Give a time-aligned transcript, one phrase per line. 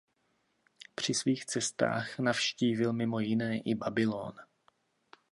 [0.95, 4.33] Při svých cestách navštívil mimo jiné i Babylón.